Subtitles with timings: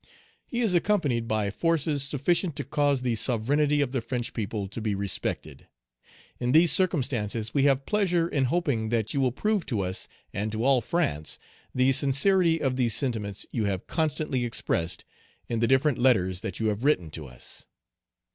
[0.47, 4.81] He is accompanied by forces sufficient to cause the sovereignty of the French people to
[4.81, 5.67] be respected.
[6.39, 10.51] In these circumstances, we have pleasure in hoping that you will prove to us and
[10.53, 11.37] to all France
[11.75, 15.05] the sincerity of the sentiments you have constantly expressed
[15.47, 17.67] in the different letters that you have written to us.